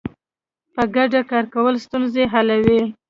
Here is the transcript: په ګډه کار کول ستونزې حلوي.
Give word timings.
په 0.75 0.83
ګډه 0.95 1.21
کار 1.31 1.45
کول 1.53 1.75
ستونزې 1.85 2.23
حلوي. 2.33 2.81